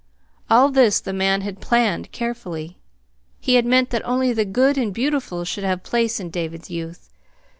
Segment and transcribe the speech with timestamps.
[0.49, 2.79] All this the man had planned carefully.
[3.39, 7.11] He had meant that only the good and beautiful should have place in David's youth.